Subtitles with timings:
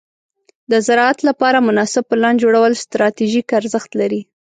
[0.71, 4.21] د زراعت لپاره مناسب پلان جوړول ستراتیژیک ارزښت لري.